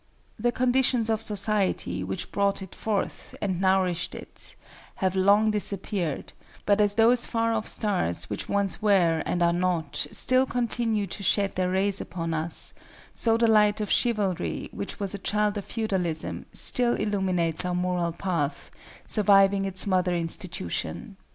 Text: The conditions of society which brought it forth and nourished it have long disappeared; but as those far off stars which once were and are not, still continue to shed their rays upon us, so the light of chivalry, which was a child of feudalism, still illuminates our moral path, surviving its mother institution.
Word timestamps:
The 0.39 0.51
conditions 0.51 1.11
of 1.11 1.21
society 1.21 2.03
which 2.03 2.31
brought 2.31 2.63
it 2.63 2.73
forth 2.73 3.35
and 3.39 3.61
nourished 3.61 4.15
it 4.15 4.55
have 4.95 5.15
long 5.15 5.51
disappeared; 5.51 6.33
but 6.65 6.81
as 6.81 6.95
those 6.95 7.27
far 7.27 7.53
off 7.53 7.67
stars 7.67 8.27
which 8.27 8.49
once 8.49 8.81
were 8.81 9.21
and 9.27 9.43
are 9.43 9.53
not, 9.53 10.07
still 10.11 10.47
continue 10.47 11.05
to 11.05 11.21
shed 11.21 11.53
their 11.53 11.69
rays 11.69 12.01
upon 12.01 12.33
us, 12.33 12.73
so 13.13 13.37
the 13.37 13.45
light 13.45 13.79
of 13.79 13.91
chivalry, 13.91 14.69
which 14.71 14.99
was 14.99 15.13
a 15.13 15.19
child 15.19 15.55
of 15.55 15.65
feudalism, 15.65 16.47
still 16.51 16.95
illuminates 16.95 17.63
our 17.63 17.75
moral 17.75 18.11
path, 18.11 18.71
surviving 19.05 19.65
its 19.65 19.85
mother 19.85 20.15
institution. 20.15 21.15